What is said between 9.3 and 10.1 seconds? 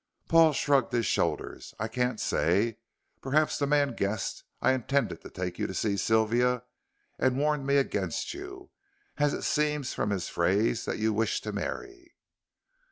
it seems from